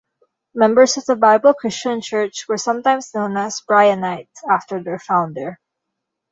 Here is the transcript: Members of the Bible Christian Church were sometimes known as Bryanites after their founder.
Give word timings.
Members 0.55 0.97
of 0.97 1.05
the 1.05 1.15
Bible 1.15 1.53
Christian 1.53 2.01
Church 2.01 2.47
were 2.49 2.57
sometimes 2.57 3.13
known 3.13 3.37
as 3.37 3.61
Bryanites 3.69 4.41
after 4.49 4.81
their 4.81 4.97
founder. 4.97 5.59